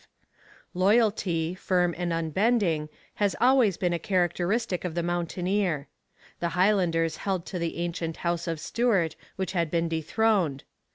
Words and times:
Loyalty, 0.73 1.53
firm 1.53 1.93
and 1.95 2.11
unbending, 2.11 2.89
has 3.17 3.35
always 3.39 3.77
been 3.77 3.93
a 3.93 3.99
characteristic 3.99 4.83
of 4.83 4.95
the 4.95 5.03
mountaineer. 5.03 5.89
The 6.39 6.49
Highlanders 6.57 7.17
held 7.17 7.45
to 7.45 7.59
the 7.59 7.77
ancient 7.77 8.17
house 8.25 8.47
of 8.47 8.59
Stuart 8.59 9.15
which 9.35 9.51
had 9.51 9.69
been 9.69 9.87
dethroned. 9.87 10.63